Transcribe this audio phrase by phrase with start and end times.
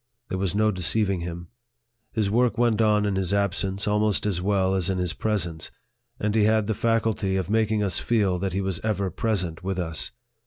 [0.29, 1.49] There was no deceiving him.
[2.11, 5.69] His work went on in his absence almost as well as in his presence;
[6.19, 9.77] and he had the faculty of making us feel that he was ever present with
[9.77, 10.09] us.